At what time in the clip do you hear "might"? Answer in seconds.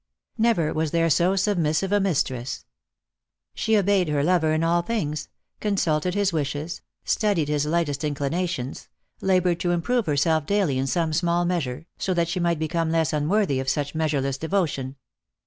12.39-12.57